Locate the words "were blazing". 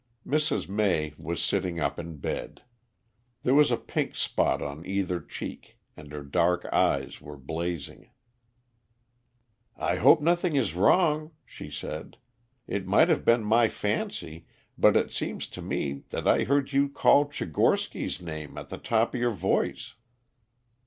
7.21-8.09